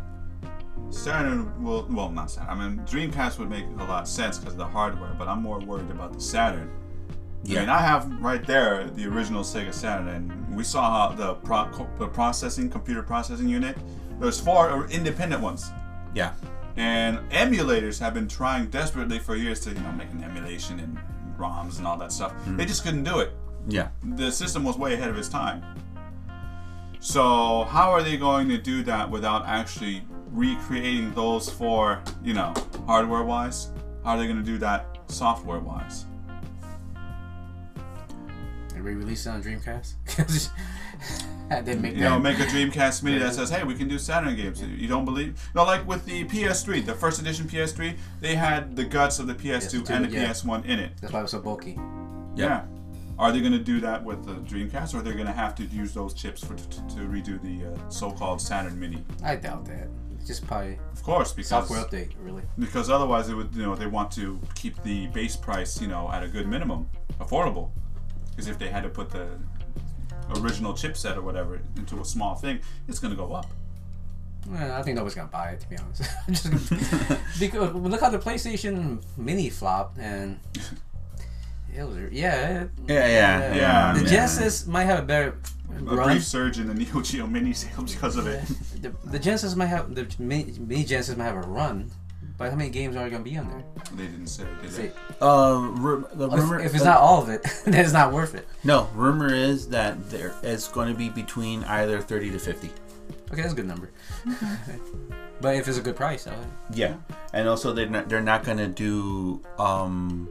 [0.91, 2.61] Saturn will, well, not Saturn.
[2.61, 5.43] I mean, Dreamcast would make a lot of sense because of the hardware, but I'm
[5.43, 6.71] more worried about the Saturn.
[7.45, 11.35] I mean, I have right there the original Sega Saturn, and we saw how the
[11.35, 13.77] pro- co- the processing computer processing unit.
[14.19, 15.71] There's four uh, independent ones,
[16.15, 16.33] Yeah.
[16.77, 20.99] and emulators have been trying desperately for years to you know make an emulation and
[21.39, 22.33] ROMs and all that stuff.
[22.47, 22.69] They mm.
[22.69, 23.31] just couldn't do it.
[23.69, 23.89] Yeah.
[24.03, 25.62] the system was way ahead of its time.
[27.01, 32.55] So how are they going to do that without actually recreating those for, you know,
[32.87, 33.71] hardware wise?
[34.05, 36.07] How are they going to do that software wise?
[38.73, 39.95] They re release it on Dreamcast.
[41.51, 42.11] I didn't make You that.
[42.11, 45.05] know, make a Dreamcast Mini that says, "Hey, we can do Saturn games." You don't
[45.05, 45.41] believe?
[45.55, 49.35] No, like with the PS3, the first edition PS3, they had the guts of the
[49.35, 50.29] PS2 PS2, and the yeah.
[50.29, 50.93] PS1 in it.
[51.01, 51.79] That's why it was so bulky.
[52.35, 52.65] Yeah.
[53.19, 55.55] Are they going to do that with the Dreamcast, or are they going to have
[55.55, 59.03] to use those chips for to, to redo the uh, so-called Saturn Mini?
[59.25, 59.89] I doubt that.
[60.27, 62.43] Just probably Of course, because software update, really.
[62.59, 66.11] because otherwise it would you know they want to keep the base price you know
[66.11, 66.89] at a good minimum
[67.21, 67.71] affordable
[68.31, 69.27] because if they had to put the
[70.41, 72.59] original chipset or whatever into a small thing
[72.89, 73.47] it's going to go up
[74.49, 76.03] Well, I think nobody's gonna buy it to be honest.
[76.45, 80.41] Gonna, because look how the PlayStation Mini flopped and
[81.77, 84.07] it was yeah it- Yeah, yeah, yeah, The yeah.
[84.07, 85.39] Genesis might have a better
[85.79, 86.09] a run.
[86.11, 88.43] brief surge in the Neo Geo Mini sales because of it
[88.81, 91.91] The, the Genesis might have the mini, mini Genesis might have a run,
[92.39, 93.65] but how many games are going to be on there?
[93.95, 94.93] they didn't say did See, they?
[95.21, 96.61] Uh, ru- the if, rumor.
[96.61, 98.47] if it's not all of it, then it's not worth it.
[98.65, 102.71] no, rumor is that there is going to be between either thirty to fifty.
[103.33, 103.91] Okay, that's a good number.
[105.41, 106.47] but if it's a good price, I would.
[106.77, 106.97] Yeah,
[107.33, 109.41] and also they're not they're not gonna do.
[109.59, 110.29] Um,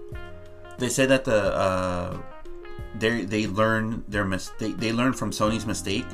[0.78, 2.18] they said that the uh,
[3.00, 6.06] they they learn their mis- they, they learn from Sony's mistake,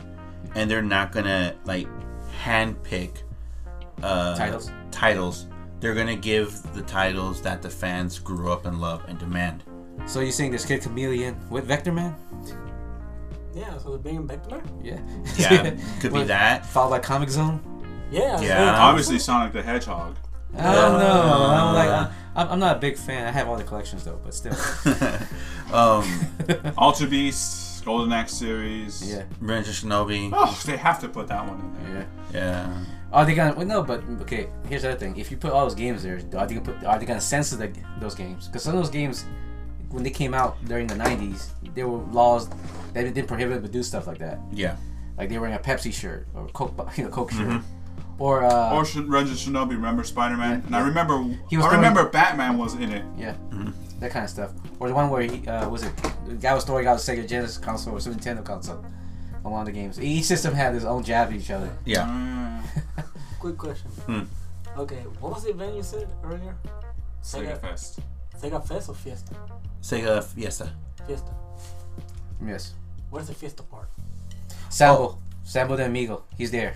[0.56, 1.88] and they're not gonna like
[2.42, 3.24] hand pick
[4.04, 4.72] uh, Titles?
[4.92, 5.48] Titles.
[5.80, 9.64] They're gonna give the titles that the fans grew up and love and demand.
[10.06, 12.16] So you're saying this Kid Chameleon with Vector Man?
[13.54, 14.64] Yeah, so they're bringing back to there.
[14.82, 15.00] Yeah.
[15.38, 16.66] Yeah, could be that.
[16.66, 17.60] Followed by Comix Zone?
[18.12, 18.40] Yeah.
[18.42, 18.76] Yeah.
[18.80, 20.18] obviously Sonic the Hedgehog
[20.58, 21.22] I don't know.
[21.50, 22.12] I'm like, Uh.
[22.36, 23.28] I'm, I'm not a big fan.
[23.28, 24.56] I have all the collections though, but still.
[25.74, 26.08] um,
[26.78, 29.24] Altered Beast Golden Axe series yeah.
[29.40, 30.30] Revenge of Shinobi.
[30.34, 32.68] oh they have to put that one in there Yeah.
[32.70, 32.86] Yeah.
[33.12, 33.54] Are they gonna?
[33.54, 34.48] Well, no, but okay.
[34.70, 36.84] Here's the other thing: if you put all those games there, are they gonna put?
[36.86, 38.48] Are they gonna censor the, those games?
[38.48, 39.26] Because some of those games,
[39.90, 42.48] when they came out during the '90s, there were laws
[42.94, 44.40] that didn't prohibit them to do stuff like that.
[44.54, 44.78] Yeah.
[45.18, 47.62] Like they were wearing a Pepsi shirt or Coke, you know, Coke shirt,
[48.22, 51.16] or uh, or Sh- Revenge of Shinobi remember Spider-Man and I remember
[51.50, 53.36] He was I throwing- remember Batman was in it yeah,
[54.00, 54.52] that kind of stuff.
[54.80, 55.92] Or the one where he uh, was it?
[56.28, 58.84] The guy was throwing out a Sega Genesis console or Super Nintendo console
[59.46, 60.00] on one of the games.
[60.00, 61.70] Each system had its own jab at each other.
[61.86, 62.06] Yeah.
[62.98, 63.02] Uh,
[63.40, 63.90] Quick question.
[64.08, 64.22] Hmm.
[64.78, 66.56] Okay, what was the event you said earlier?
[67.24, 68.00] Sega Fest
[68.40, 69.36] Sega Fest or Fiesta?
[69.82, 70.72] Sega Fiesta.
[71.08, 71.32] Fiesta.
[72.46, 72.74] Yes,
[73.10, 73.90] Where's the Fiesta part?
[74.70, 76.74] Samba, Samba de Amigo, he's there.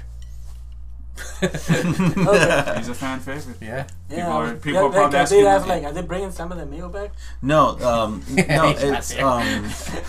[1.41, 2.73] Okay.
[2.77, 3.85] he's a fan favorite Yeah.
[4.09, 6.57] Yeah, People are- yeah, are probably asking did ask, like, are they bringing some of
[6.57, 7.11] the meal back?
[7.41, 9.63] No, um, no, it's um,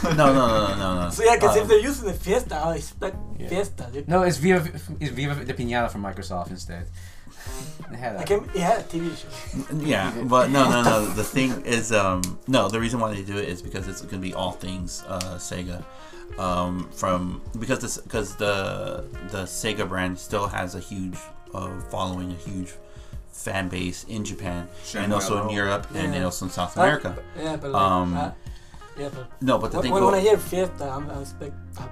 [0.05, 1.11] no, no, no, no, no, no.
[1.11, 3.49] So yeah, because Um, if they're using the Fiesta, I expect Yeah.
[3.49, 3.89] Fiesta.
[3.93, 4.69] They- No, it's Viva,
[5.01, 6.87] it's Viva the Pinata from Microsoft instead.
[7.91, 8.27] They had I that.
[8.27, 9.29] can, it had a TV show.
[9.79, 11.07] yeah, but no, no, no.
[11.07, 14.19] The thing is, um, no, the reason why they do it is because it's gonna
[14.21, 15.85] be all things uh, Sega.
[16.39, 21.17] Um, from because this because the the Sega brand still has a huge
[21.55, 22.75] uh, following, a huge
[23.33, 25.55] fan base in Japan Shenmue and also in alone.
[25.55, 27.15] Europe and also in South America.
[27.17, 28.31] but- yeah, but like, Um, uh,
[28.99, 29.93] yeah, but No, but the when, thing.
[29.93, 31.85] when, well- I hear fiesta, I'm, I expect I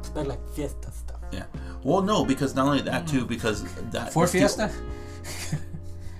[0.00, 1.20] expect like fiesta stuff.
[1.32, 1.44] yeah.
[1.82, 4.70] Well, no, because not only that too, because that For it's the- Fiesta?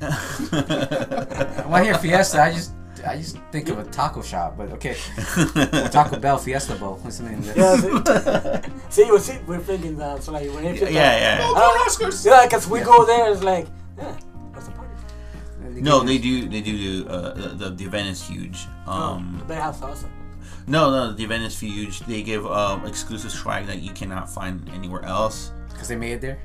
[1.69, 2.73] when I hear Fiesta, I just
[3.07, 4.97] I just think of a taco shop, but okay.
[5.37, 6.99] Or Taco Bell Fiesta Bowl.
[7.03, 8.71] What's the name of Yeah, that?
[8.91, 10.23] see, see, we see, we're thinking that.
[10.23, 11.39] So like when I yeah, fiesta, yeah.
[11.43, 12.25] Oh, Uh, Oscars!
[12.25, 13.67] yeah, because we go there, it's like,
[13.99, 14.13] yeah,
[14.53, 15.81] what's the party?
[15.81, 16.49] No, they do.
[16.49, 16.77] They do.
[17.05, 18.67] do uh, the the event is huge.
[18.87, 20.09] Um, oh, they have salsa.
[20.67, 22.01] no, no, the event is huge.
[22.01, 25.53] They give um, exclusive swag that you cannot find anywhere else.
[25.71, 26.39] Because they made it there.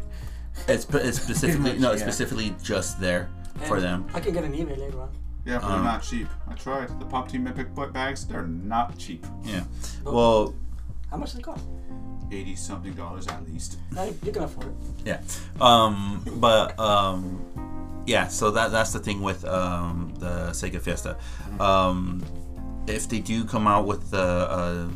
[0.68, 2.08] It's it's specifically no, it's yeah.
[2.10, 3.30] specifically just there
[3.68, 4.08] for them.
[4.14, 5.10] I can get an email later on.
[5.46, 6.28] Yeah, but Um, they're not cheap.
[6.48, 7.00] I tried.
[7.00, 9.26] The Pop Team Epic Butt bags, they're not cheap.
[9.44, 9.64] Yeah.
[10.06, 10.14] Oh.
[10.14, 10.56] Well,
[11.10, 11.66] How much they cost?
[12.32, 13.78] 80 something dollars at least.
[14.24, 14.74] You can afford it.
[15.06, 15.22] yeah.
[15.60, 17.42] Um, but um,
[18.06, 18.28] yeah.
[18.28, 21.18] So that that's the thing with um, the Sega Fiesta.
[21.60, 22.24] Um,
[22.86, 24.88] if they do come out with the uh,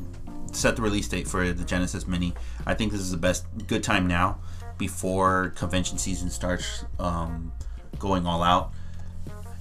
[0.51, 2.35] set the release date for the Genesis Mini,
[2.67, 4.37] I think this is the best good time now
[4.77, 7.51] before convention season starts um,
[7.97, 8.73] going all out.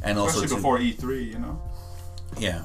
[0.03, 1.63] And also Especially to- before E3, you know?
[2.39, 2.65] Yeah.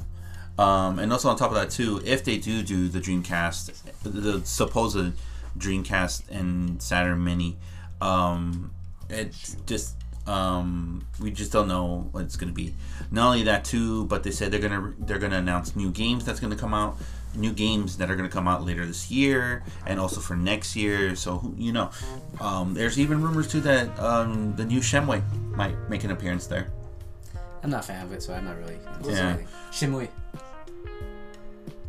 [0.58, 3.72] Um, and also on top of that too, if they do do the Dreamcast,
[4.04, 5.14] the supposed
[5.58, 7.58] Dreamcast and Saturn Mini,
[8.02, 8.72] um,
[9.10, 9.36] it
[9.68, 9.96] just
[10.26, 12.74] um, we just don't know what it's gonna be.
[13.12, 16.40] Not only that too, but they said they're gonna they're gonna announce new games that's
[16.40, 16.98] gonna come out,
[17.36, 21.16] new games that are gonna come out later this year, and also for next year.
[21.16, 21.92] So you know,
[22.42, 25.22] um, there's even rumors too that um, the new Shenmue
[25.56, 26.68] might make an appearance there.
[27.64, 29.30] I'm not a fan of it, so I'm not really into Yeah.
[29.30, 29.48] anything.
[29.72, 30.08] Shenmue.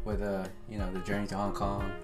[0.05, 1.91] With uh, you know, the journey to Hong Kong.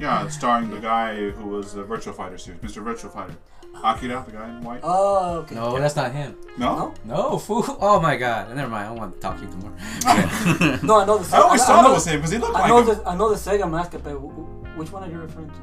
[0.00, 2.82] Yeah, it's starring the guy who was the Virtual Fighter series, Mr.
[2.82, 3.36] Virtual Fighter.
[3.84, 4.80] Akira, the guy in white.
[4.82, 5.54] Oh, okay.
[5.54, 6.34] No, that's not him.
[6.56, 6.94] No?
[7.04, 7.62] No, fool.
[7.78, 8.48] Oh my god.
[8.56, 8.84] Never mind.
[8.86, 9.74] I don't want to talk to you anymore.
[10.82, 11.36] No, I know the.
[11.36, 12.86] I always I, thought know, it was him because he looked I like know him.
[12.86, 13.06] the.
[13.08, 15.54] I know the Sega Master, but wh- wh- which one are you referring to?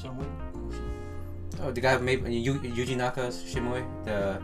[0.00, 0.30] John Wayne.
[1.62, 4.40] Oh, the guy who made Yuji Naka's Shenmue, the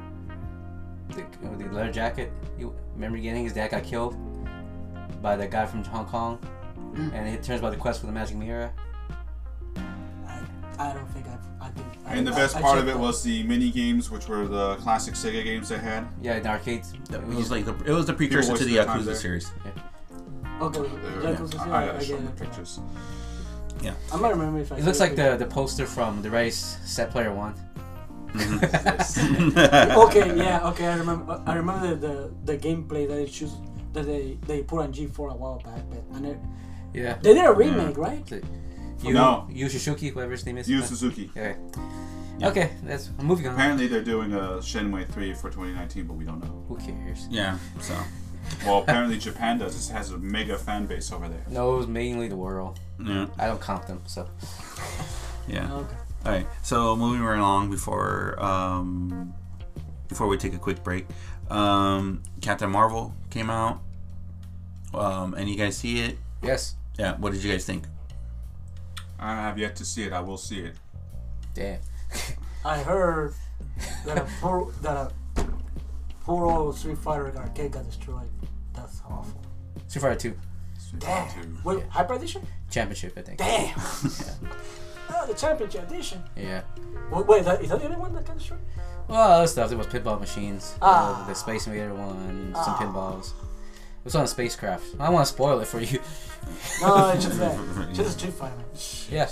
[1.10, 1.24] the,
[1.64, 2.32] the leather jacket.
[2.58, 4.16] You remember getting his dad got killed
[5.22, 6.38] by the guy from Hong Kong,
[6.94, 7.12] Mm.
[7.12, 8.72] and it turns about the quest for the magic mirror.
[10.26, 10.40] I,
[10.78, 11.40] I don't think I've.
[11.60, 11.84] I did.
[12.06, 14.28] I, And the I- best I part of checked it was the mini games, which
[14.28, 16.06] were the classic Sega games they had.
[16.22, 16.92] Yeah, in the arcades.
[17.12, 19.14] It was like the, it was the precursor to wasted the Yakuza there.
[19.14, 19.50] series.
[20.60, 20.88] Okay, They were-
[21.34, 22.80] Yakuza, I, yeah, I I gotta show the pictures.
[23.82, 23.92] Yeah.
[24.12, 24.76] I might remember if I.
[24.78, 27.54] It looks like the the poster from the race set player one.
[28.32, 29.98] Mm-hmm.
[30.06, 30.86] okay, yeah, okay.
[30.86, 31.42] I remember.
[31.46, 33.52] I remember the the, the gameplay that they choose
[33.92, 36.38] that they they put on G4 a while back, but and it,
[36.92, 37.18] Yeah.
[37.22, 38.00] they did a remake, mm-hmm.
[38.00, 38.42] right?
[39.02, 39.46] Yu, No.
[39.50, 40.68] Yu Suzuki, whoever his name is.
[40.68, 41.30] Yu Suzuki.
[41.36, 41.56] Okay.
[42.42, 43.54] Okay, that's moving on.
[43.54, 46.64] Apparently, they're doing a Shenmue 3 for 2019, but we don't know.
[46.68, 47.26] Who cares?
[47.30, 47.58] Yeah.
[47.80, 47.94] So
[48.64, 49.74] Well, apparently Japan does.
[49.88, 51.44] It has a mega fan base over there.
[51.48, 52.78] No, it was mainly the world.
[53.02, 54.28] yeah, I don't count them, so.
[55.48, 55.72] yeah.
[55.72, 55.96] Okay.
[56.26, 56.46] All right.
[56.62, 59.32] So moving right along before um,
[60.08, 61.06] before we take a quick break,
[61.50, 63.80] um, Captain Marvel came out.
[64.92, 66.18] Um, and you guys see it?
[66.42, 66.74] Yes.
[66.98, 67.16] Yeah.
[67.18, 67.84] What did you guys think?
[69.20, 70.12] I have yet to see it.
[70.12, 70.74] I will see it.
[71.54, 71.78] Damn.
[72.64, 73.34] I heard
[74.04, 75.12] that a poor that a
[76.22, 78.28] poor old Street Fighter arcade got destroyed.
[78.74, 79.40] That's awful.
[79.86, 80.36] Street Fighter 2
[80.78, 81.28] Street Damn.
[81.28, 81.58] Fighter 2.
[81.62, 82.42] Wait, Hyper Edition?
[82.68, 83.38] Championship, I think.
[83.38, 83.78] Damn.
[85.10, 86.22] oh, the Championship Edition.
[86.36, 86.62] Yeah.
[87.10, 88.60] Wait, wait, that, is that the only one that got destroyed?
[89.08, 89.68] Well, other stuff.
[89.68, 90.74] There was pinball machines.
[90.82, 91.22] Ah.
[91.24, 92.52] Uh, the Space Invader one.
[92.54, 92.78] Some Ah.
[92.80, 93.26] pinballs.
[93.28, 94.84] It was on a spacecraft.
[95.00, 96.00] I don't want to spoil it for you.
[96.80, 97.88] No, it's just that.
[97.92, 98.54] Just a Street Fighter.
[98.56, 98.66] Man.
[99.10, 99.28] Yeah.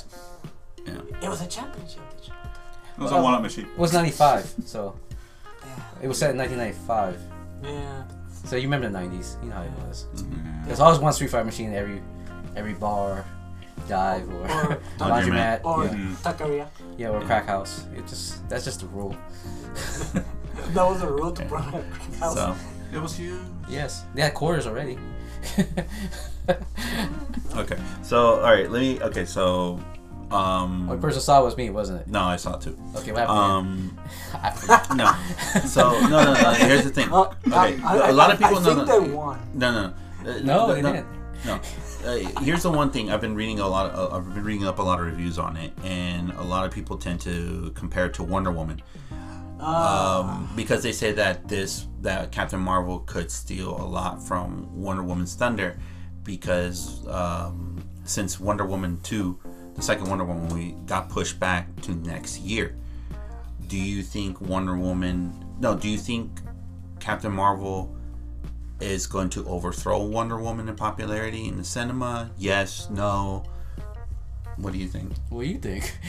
[1.22, 2.34] It was a Championship Edition.
[2.98, 3.66] It was on one-up machine.
[3.66, 4.96] It was 95, so
[5.64, 5.68] Yeah.
[6.02, 7.20] it was set in 1995.
[7.62, 8.02] Yeah.
[8.46, 9.40] So you remember the 90s.
[9.44, 10.06] You know how it was.
[10.16, 10.22] Yeah.
[10.66, 12.02] There's always one Street Fighter machine in every
[12.56, 13.24] every bar,
[13.88, 15.64] dive, or, Or- laundromat.
[15.64, 16.14] Or yeah.
[16.22, 16.68] Taqueria.
[16.98, 17.84] yeah, or crack house.
[17.96, 19.16] It just that's just a rule.
[20.72, 21.82] That was a rule to bring a
[22.20, 22.34] house.
[22.34, 22.54] So
[22.92, 23.40] It was huge.
[23.68, 24.96] Yes, they had quarters already.
[27.56, 27.76] okay.
[28.02, 28.70] So all right.
[28.70, 29.00] Let me.
[29.00, 29.24] Okay.
[29.24, 29.80] So
[30.30, 30.88] um.
[30.88, 32.08] Only person saw was me, wasn't it?
[32.08, 32.78] No, I saw it too.
[32.96, 33.38] Okay, what happened?
[33.38, 33.98] Um.
[34.34, 34.96] I forgot.
[34.96, 35.12] No.
[35.66, 36.52] So no, no, no.
[36.52, 37.12] Here's the thing.
[37.12, 37.80] Uh, Okay.
[37.82, 39.38] I, I, A lot of people I know think that- they won.
[39.54, 39.94] No, no.
[40.30, 41.06] Uh, No, they didn't.
[41.44, 41.60] No.
[42.04, 43.90] Uh, here's the one thing I've been reading a lot.
[43.90, 46.66] Of, uh, I've been reading up a lot of reviews on it, and a lot
[46.66, 48.82] of people tend to compare it to Wonder Woman
[49.58, 55.02] um, because they say that this that Captain Marvel could steal a lot from Wonder
[55.02, 55.78] Woman's thunder
[56.24, 59.38] because um, since Wonder Woman two,
[59.74, 62.76] the second Wonder Woman, we got pushed back to next year.
[63.68, 65.32] do you think Wonder Woman?
[65.58, 66.40] No, do you think
[67.00, 67.96] Captain Marvel
[68.84, 72.30] is going to overthrow Wonder Woman in popularity in the cinema?
[72.38, 73.44] Yes, no.
[74.56, 75.12] What do you think?
[75.30, 75.96] What do you think?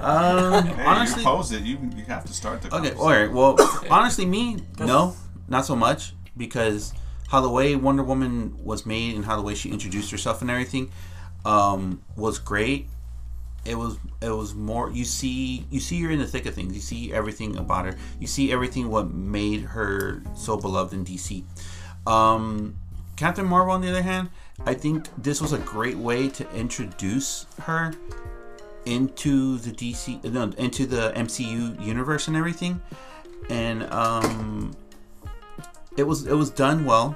[0.00, 1.62] Um, Hey, honestly, you posed it.
[1.62, 2.74] You you have to start the.
[2.74, 3.30] Okay, all right.
[3.30, 3.56] Well,
[3.90, 5.14] honestly, me, no,
[5.48, 6.92] not so much because
[7.28, 10.50] how the way Wonder Woman was made and how the way she introduced herself and
[10.50, 10.90] everything
[11.44, 12.86] um, was great.
[13.64, 16.74] It was it was more you see you see her in the thick of things.
[16.74, 17.96] You see everything about her.
[18.20, 21.44] You see everything what made her so beloved in DC.
[22.08, 22.74] Um,
[23.16, 24.30] Captain Marvel, on the other hand,
[24.64, 27.92] I think this was a great way to introduce her
[28.86, 32.80] into the DC, no, into the MCU universe and everything,
[33.50, 34.74] and um,
[35.98, 37.14] it was it was done well,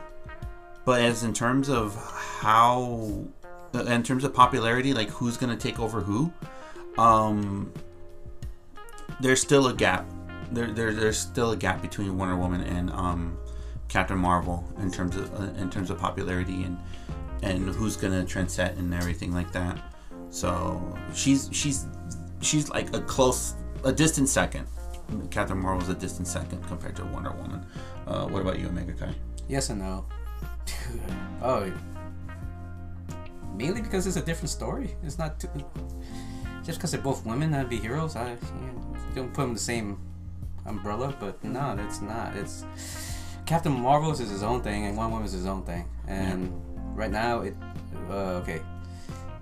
[0.85, 1.97] but as in terms of
[2.41, 3.25] how,
[3.73, 6.31] in terms of popularity, like who's gonna take over who,
[6.99, 7.73] um,
[9.21, 10.07] there's still a gap.
[10.51, 13.39] There, there there's still a gap between Wonder Woman and um,
[13.93, 16.79] Captain Marvel in terms of uh, in terms of popularity and
[17.43, 19.79] and who's gonna transcend and everything like that.
[20.31, 21.85] So she's she's
[22.41, 24.67] she's like a close, a distant second.
[25.31, 27.67] Captain Marvel's a distant second compared to Wonder Woman.
[28.07, 29.15] Uh, what about you, Omega Kai?
[29.47, 30.07] Yes and no.
[31.43, 31.71] oh,
[33.55, 34.97] mainly because it's a different story.
[35.03, 35.51] It's not too,
[36.65, 38.17] just because they're both women that'd be heroes.
[38.17, 38.39] I
[39.15, 39.99] don't put them the same
[40.65, 42.35] umbrella, but no, it's not.
[42.35, 42.65] It's
[43.53, 45.85] Captain Marvel's is his own thing, and Wonder Woman's his own thing.
[46.09, 46.51] And
[46.97, 47.55] right now, it
[48.09, 48.63] uh, okay,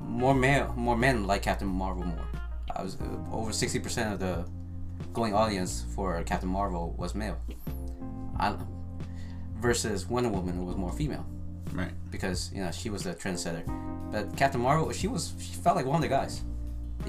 [0.01, 2.27] more male, more men like Captain Marvel more.
[2.75, 4.45] I was uh, over sixty percent of the
[5.13, 7.39] going audience for Captain Marvel was male.
[8.37, 8.57] I,
[9.61, 11.25] versus Wonder Woman who was more female
[11.73, 11.93] Right.
[12.11, 13.63] because you know she was the trendsetter.
[14.11, 16.43] But Captain Marvel, she was she felt like one of the guys.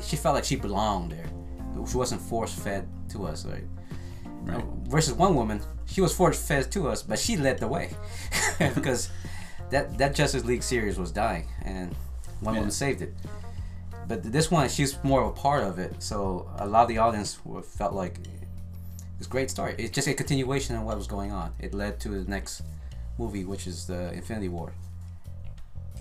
[0.03, 1.25] She felt like she belonged there.
[1.89, 3.65] She wasn't force fed to us, right?
[4.43, 4.63] Right.
[4.87, 7.91] Versus Wonder Woman, she was forced fed to us, but she led the way
[8.75, 9.09] because
[9.69, 11.93] that that Justice League series was dying, and
[12.41, 12.61] one Yeah.
[12.61, 13.13] woman saved it.
[14.07, 16.97] But this one, she's more of a part of it, so a lot of the
[16.97, 17.39] audience
[17.77, 18.17] felt like
[19.17, 19.75] it's a great story.
[19.77, 21.53] It's just a continuation of what was going on.
[21.59, 22.63] It led to the next
[23.19, 24.73] movie, which is the Infinity War.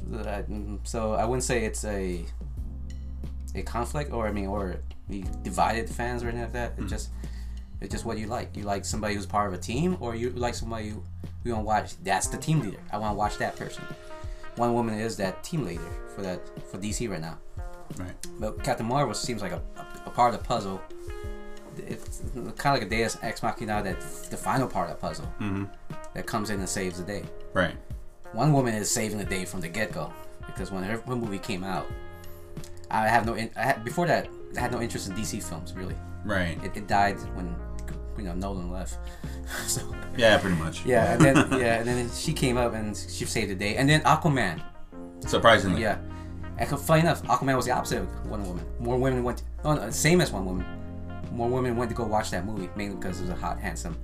[0.09, 2.25] Mm, So I wouldn't say it's a
[3.55, 4.77] a conflict, or I mean, or
[5.09, 6.73] we divided fans or anything like that.
[6.79, 7.11] It just
[7.81, 8.57] it's just what you like.
[8.57, 11.03] You like somebody who's part of a team, or you like somebody who
[11.45, 12.05] you want to watch.
[12.05, 12.79] That's the team leader.
[12.93, 13.85] I want to watch that person.
[14.57, 15.83] Wonder Woman is that team leader
[16.15, 16.41] for that
[16.71, 17.39] for DC right now.
[17.97, 18.13] Right.
[18.39, 20.81] But Captain Marvel seems like a, a, a part of the puzzle.
[21.87, 25.27] It's kind of like a Deus Ex Machina, that the final part of the puzzle
[25.41, 25.65] Mm-hmm.
[26.15, 27.23] that comes in and saves the day.
[27.55, 27.75] Right.
[28.35, 30.13] Wonder Woman is saving the day from the get go
[30.47, 31.87] because when her, her movie came out,
[32.91, 33.35] I have no.
[33.35, 35.97] In, I had, before that, I had no interest in DC films really.
[36.25, 36.63] Right.
[36.63, 37.55] It, it died when
[38.21, 38.97] you know Nolan left.
[39.67, 39.81] so
[40.17, 40.85] Yeah, pretty much.
[40.85, 43.77] yeah, and then yeah, and then she came up and she saved the day.
[43.77, 44.61] And then Aquaman,
[45.27, 45.83] Surprisingly.
[45.83, 45.99] yeah.
[46.59, 48.65] And funny enough, Aquaman was the opposite of Wonder Woman.
[48.79, 49.43] More women went.
[49.65, 50.67] oh no, same as Wonder Woman.
[51.33, 53.97] More women went to go watch that movie mainly because there was a hot, handsome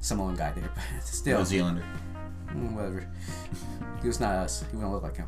[0.00, 0.70] Samoan guy there.
[0.74, 1.82] But still, New Zealander.
[2.54, 3.06] Mm, whatever.
[4.00, 4.62] He was not us.
[4.70, 5.26] He wouldn't look like him.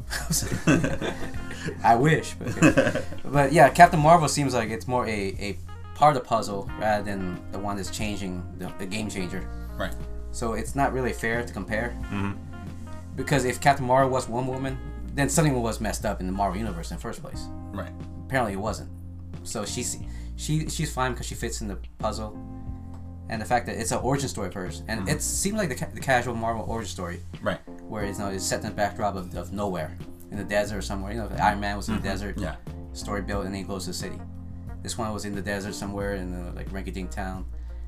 [1.83, 5.59] I wish, but but yeah, Captain Marvel seems like it's more a, a
[6.01, 9.47] part of the puzzle rather than the one that's changing the, the game changer.
[9.77, 9.95] Right.
[10.33, 11.95] So it's not really fair to compare.
[12.05, 12.33] Mm-hmm.
[13.17, 14.79] Because if Captain Marvel was Wonder Woman,
[15.15, 17.45] then something was messed up in the Marvel universe in the first place.
[17.73, 17.93] Right.
[18.25, 18.89] Apparently, it wasn't.
[19.43, 19.99] So she's
[20.37, 22.31] she she's fine because she fits in the puzzle,
[23.29, 25.75] and the fact that it's an origin story for her, and it seems like the,
[25.75, 27.59] ca- the casual Marvel origin story Right.
[27.89, 29.99] where it's, you know, it's set in the backdrop of, of nowhere
[30.31, 31.13] in the desert or somewhere.
[31.13, 32.57] You know, Iron Man was in the desert, Yeah.
[32.95, 34.19] story built, and then he goes to the city.
[34.83, 37.45] This one was in the desert somewhere in the like rinky-dink town.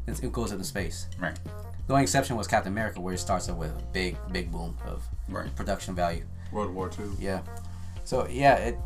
[0.06, 1.06] Then it goes into space.
[1.18, 1.38] Right.
[1.86, 4.76] The only exception was Captain America, where it starts up with a big, big boom
[4.86, 5.54] of Right.
[5.56, 6.24] production value.
[6.52, 7.16] World War Two.
[7.18, 7.40] Yeah.
[8.04, 8.78] So yeah, it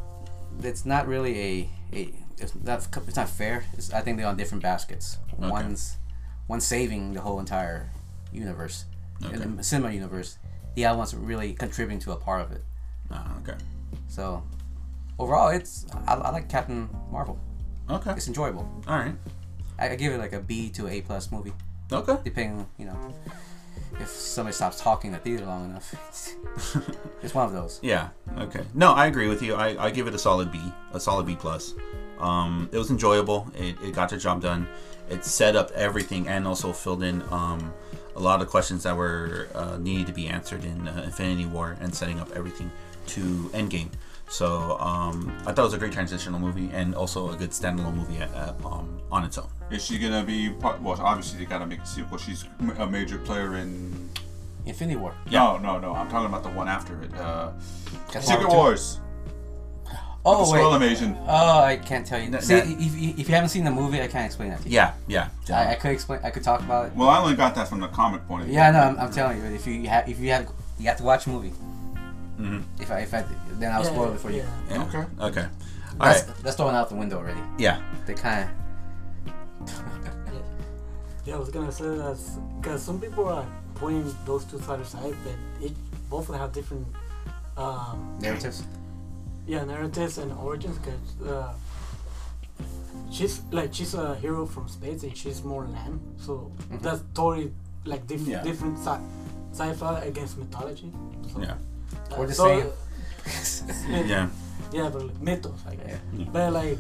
[0.63, 3.65] it's not really a, a it's not it's not fair.
[3.75, 5.19] It's, I think they're on different baskets.
[5.39, 5.51] Okay.
[5.51, 5.97] One's
[6.49, 7.89] one's saving the whole entire
[8.33, 8.85] universe,
[9.25, 9.35] Okay.
[9.43, 10.39] in the cinema universe.
[10.75, 12.63] The other one's really contributing to a part of it.
[13.11, 13.57] Ah, okay.
[14.09, 14.43] So
[15.19, 17.39] overall, it's I, I like Captain Marvel.
[17.91, 18.13] Okay.
[18.13, 18.69] It's enjoyable.
[18.89, 19.15] All right.
[19.79, 21.53] I, I give it like a B to A plus movie,
[21.93, 22.17] Okay.
[22.25, 23.15] depending you know
[24.01, 25.95] if somebody stops talking in the theater long enough.
[27.23, 27.79] it's one of those.
[27.83, 28.09] Yeah.
[28.39, 28.63] Okay.
[28.75, 29.55] No, I agree with you.
[29.55, 30.61] I, I give it a solid B,
[30.93, 31.75] a solid B plus.
[32.19, 33.51] Um, it was enjoyable.
[33.55, 34.67] It, it got the job done.
[35.09, 37.73] It set up everything and also filled in um,
[38.17, 41.77] a lot of questions that were uh, needed to be answered in uh, Infinity War
[41.81, 42.71] and setting up everything
[43.09, 43.21] to
[43.55, 43.91] Endgame.
[44.29, 47.95] So um, I thought it was a great transitional movie and also a good standalone
[47.95, 49.49] movie at, at, um, on its own.
[49.71, 50.81] Is she gonna be part?
[50.83, 52.19] Well, obviously they gotta make a sequel.
[52.19, 52.45] She's
[52.79, 54.09] a major player in.
[54.65, 55.15] Infinity War.
[55.31, 55.95] No, no, no.
[55.95, 57.15] I'm talking about the one after it.
[57.15, 57.53] Uh,
[58.21, 59.01] Secret Wars.
[60.25, 60.61] Oh the wait.
[60.61, 61.17] Skrull Invasion.
[61.29, 62.31] Oh, I can't tell you.
[62.31, 64.61] That- See, that- if, if, if you haven't seen the movie, I can't explain that
[64.63, 64.75] to you.
[64.75, 65.29] Yeah, yeah.
[65.53, 66.19] I, I could explain.
[66.25, 66.97] I could talk about it.
[66.97, 68.57] Well, I only got that from the comic point of view.
[68.57, 69.45] Yeah, no, I'm, I'm telling you.
[69.45, 70.51] If you have, if you have,
[70.81, 71.53] you have to watch the movie.
[72.39, 72.63] Mhm.
[72.81, 73.25] If I, if I,
[73.59, 74.39] then I'll Yeah, spoil it for you.
[74.39, 74.51] yeah.
[74.71, 74.83] yeah.
[74.85, 75.05] Okay.
[75.21, 75.47] Okay.
[76.01, 76.37] All That's, right.
[76.43, 77.41] that's thrown out the window already.
[77.59, 77.81] Yeah.
[78.07, 80.07] They kind of.
[81.25, 82.19] Yeah, I was gonna say that
[82.61, 85.35] because some people are pointing those two side to side, but
[85.67, 85.73] it
[86.09, 86.87] both have different,
[87.57, 88.63] um, narratives.
[89.47, 90.79] yeah, narratives and origins.
[90.79, 91.53] Because uh,
[93.11, 96.81] she's like she's a hero from space and she's more land, so Mhm.
[96.83, 97.53] that's totally
[97.85, 98.43] like diff- Yeah.
[98.43, 99.01] different sci-
[99.53, 100.93] sci-fi against mythology.
[101.33, 101.55] So, Yeah.
[102.17, 102.45] Or the so,
[103.27, 103.91] same.
[103.91, 104.29] yeah, Yeah.
[104.73, 105.99] yeah, but like mythos, I guess.
[106.17, 106.27] Yeah.
[106.33, 106.79] But like,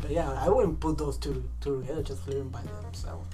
[0.00, 2.02] but yeah, I wouldn't put those two two together.
[2.02, 3.28] Just leave them by themselves.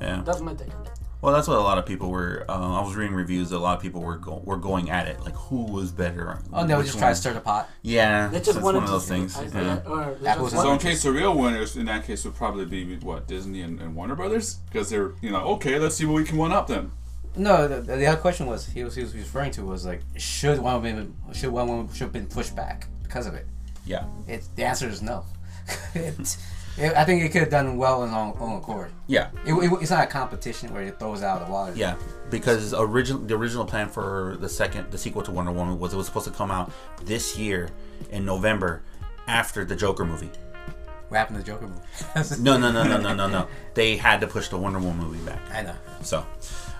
[0.00, 0.22] Yeah.
[0.24, 0.92] That's my take on it.
[1.20, 2.44] Well, that's what a lot of people were.
[2.50, 3.48] Uh, I was reading reviews.
[3.48, 6.38] That A lot of people were go- were going at it, like who was better.
[6.52, 7.70] Oh, they would which just try to stir the pot.
[7.80, 9.36] Yeah, They just it's one of to those see- things.
[9.38, 9.80] I- yeah.
[9.86, 12.96] or Apples just So in case the real winners in that case would probably be
[12.98, 16.24] what Disney and, and Warner Brothers because they're you know okay let's see what we
[16.24, 16.92] can one up them.
[17.36, 20.58] No, the, the other question was he was he was referring to was like should
[20.58, 23.46] Wonder Woman should Wonder Woman should have been pushed back because of it.
[23.84, 24.04] Yeah.
[24.28, 25.24] It the answer is no.
[25.94, 26.36] it,
[26.76, 28.92] it, I think it could have done well in own, own accord.
[29.06, 29.30] Yeah.
[29.46, 31.72] It, it, it's not a competition where it throws out of the water.
[31.74, 31.96] Yeah,
[32.30, 35.96] because original the original plan for the second the sequel to Wonder Woman was it
[35.96, 36.70] was supposed to come out
[37.04, 37.70] this year
[38.10, 38.82] in November
[39.26, 40.30] after the Joker movie.
[41.08, 42.40] What happened to the Joker movie?
[42.42, 43.48] No, no, no, no, no, no, no.
[43.74, 45.38] They had to push the Wonder Woman movie back.
[45.52, 45.76] I know.
[46.02, 46.26] So,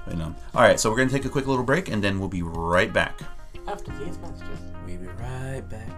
[0.07, 0.26] I know.
[0.26, 2.28] Um, all right, so we're going to take a quick little break and then we'll
[2.28, 3.20] be right back.
[3.66, 5.90] After these messages, we'll be right back.